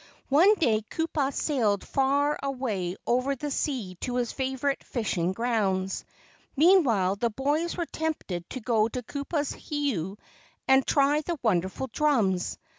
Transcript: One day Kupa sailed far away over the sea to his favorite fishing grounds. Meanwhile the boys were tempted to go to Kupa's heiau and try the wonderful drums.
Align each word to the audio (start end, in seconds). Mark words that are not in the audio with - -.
One 0.29 0.55
day 0.55 0.81
Kupa 0.89 1.31
sailed 1.31 1.87
far 1.87 2.39
away 2.41 2.95
over 3.05 3.35
the 3.35 3.51
sea 3.51 3.97
to 4.01 4.15
his 4.15 4.31
favorite 4.31 4.83
fishing 4.83 5.31
grounds. 5.31 6.05
Meanwhile 6.55 7.17
the 7.17 7.29
boys 7.29 7.77
were 7.77 7.85
tempted 7.85 8.49
to 8.49 8.61
go 8.61 8.87
to 8.87 9.03
Kupa's 9.03 9.51
heiau 9.53 10.17
and 10.67 10.87
try 10.87 11.21
the 11.21 11.37
wonderful 11.43 11.85
drums. 11.93 12.57